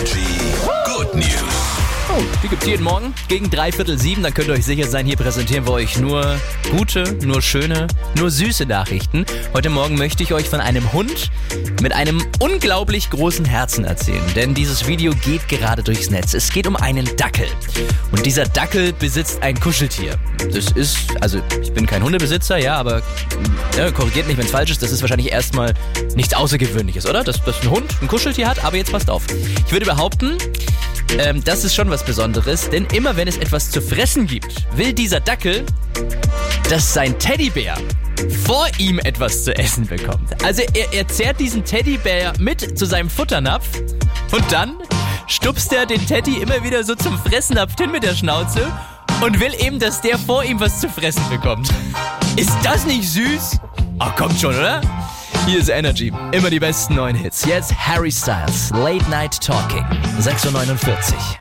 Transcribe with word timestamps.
Energy 0.00 0.24
Good 0.86 1.14
News. 1.14 1.39
Die 2.42 2.48
gibt's 2.48 2.66
jeden 2.66 2.84
Morgen 2.84 3.12
gegen 3.28 3.50
drei 3.50 3.70
Viertel 3.70 3.98
sieben. 3.98 4.22
Dann 4.22 4.32
könnt 4.32 4.48
ihr 4.48 4.54
euch 4.54 4.64
sicher 4.64 4.88
sein, 4.88 5.04
hier 5.04 5.16
präsentieren 5.16 5.66
wir 5.66 5.72
euch 5.72 5.98
nur 5.98 6.38
gute, 6.70 7.18
nur 7.22 7.42
schöne, 7.42 7.86
nur 8.16 8.30
süße 8.30 8.64
Nachrichten. 8.64 9.26
Heute 9.52 9.68
Morgen 9.68 9.96
möchte 9.96 10.22
ich 10.22 10.32
euch 10.32 10.48
von 10.48 10.58
einem 10.58 10.90
Hund 10.94 11.30
mit 11.82 11.92
einem 11.92 12.24
unglaublich 12.38 13.10
großen 13.10 13.44
Herzen 13.44 13.84
erzählen. 13.84 14.22
Denn 14.34 14.54
dieses 14.54 14.86
Video 14.86 15.12
geht 15.14 15.48
gerade 15.48 15.82
durchs 15.82 16.08
Netz. 16.08 16.32
Es 16.32 16.50
geht 16.50 16.66
um 16.66 16.76
einen 16.76 17.14
Dackel. 17.16 17.46
Und 18.10 18.24
dieser 18.24 18.44
Dackel 18.44 18.94
besitzt 18.94 19.42
ein 19.42 19.60
Kuscheltier. 19.60 20.18
Das 20.50 20.72
ist, 20.72 20.96
also 21.20 21.42
ich 21.60 21.72
bin 21.74 21.86
kein 21.86 22.02
Hundebesitzer, 22.02 22.56
ja, 22.56 22.76
aber 22.76 23.02
ja, 23.76 23.90
korrigiert 23.90 24.26
mich, 24.28 24.38
wenn 24.38 24.46
es 24.46 24.50
falsch 24.50 24.70
ist. 24.70 24.82
Das 24.82 24.92
ist 24.92 25.02
wahrscheinlich 25.02 25.30
erstmal 25.30 25.74
nichts 26.14 26.32
Außergewöhnliches, 26.32 27.06
oder? 27.06 27.22
Dass, 27.22 27.44
dass 27.44 27.60
ein 27.60 27.70
Hund 27.70 27.94
ein 28.00 28.08
Kuscheltier 28.08 28.48
hat, 28.48 28.64
aber 28.64 28.78
jetzt 28.78 28.92
passt 28.92 29.10
auf. 29.10 29.24
Ich 29.66 29.72
würde 29.72 29.84
behaupten, 29.84 30.38
ähm, 31.18 31.42
das 31.44 31.64
ist 31.64 31.74
schon 31.74 31.90
was 31.90 32.04
Besonderes, 32.04 32.70
denn 32.70 32.86
immer 32.86 33.16
wenn 33.16 33.28
es 33.28 33.36
etwas 33.36 33.70
zu 33.70 33.80
fressen 33.82 34.26
gibt, 34.26 34.66
will 34.76 34.92
dieser 34.92 35.20
Dackel, 35.20 35.64
dass 36.68 36.94
sein 36.94 37.18
Teddybär 37.18 37.76
vor 38.44 38.66
ihm 38.78 38.98
etwas 38.98 39.44
zu 39.44 39.56
essen 39.56 39.86
bekommt. 39.86 40.44
Also 40.44 40.62
er, 40.74 40.92
er 40.92 41.08
zerrt 41.08 41.40
diesen 41.40 41.64
Teddybär 41.64 42.32
mit 42.38 42.78
zu 42.78 42.86
seinem 42.86 43.10
Futternapf 43.10 43.66
und 44.32 44.44
dann 44.50 44.76
stupst 45.26 45.72
er 45.72 45.86
den 45.86 46.04
Teddy 46.06 46.40
immer 46.40 46.62
wieder 46.62 46.84
so 46.84 46.94
zum 46.94 47.18
Fressnapf 47.18 47.74
hin 47.78 47.92
mit 47.92 48.02
der 48.02 48.14
Schnauze 48.14 48.66
und 49.20 49.40
will 49.40 49.54
eben, 49.58 49.78
dass 49.78 50.00
der 50.00 50.18
vor 50.18 50.44
ihm 50.44 50.60
was 50.60 50.80
zu 50.80 50.88
fressen 50.88 51.22
bekommt. 51.30 51.68
Ist 52.36 52.56
das 52.62 52.86
nicht 52.86 53.08
süß? 53.08 53.58
Ach, 53.98 54.14
kommt 54.16 54.38
schon, 54.40 54.54
oder? 54.54 54.80
Hier 55.46 55.58
ist 55.58 55.68
Energy. 55.68 56.12
Immer 56.32 56.50
die 56.50 56.60
besten 56.60 56.94
neuen 56.94 57.16
Hits. 57.16 57.44
Jetzt 57.44 57.74
Harry 57.74 58.12
Styles. 58.12 58.70
Late 58.70 59.08
Night 59.10 59.40
Talking. 59.40 59.84
6.49 60.20 61.14
Uhr. 61.14 61.40